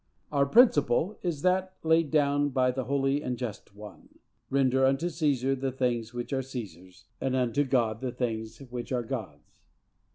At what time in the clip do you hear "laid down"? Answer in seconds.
1.83-2.49